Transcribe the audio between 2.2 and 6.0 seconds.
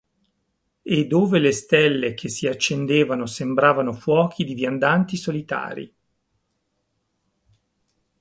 si accendevano sembravano fuochi di viandanti solitari.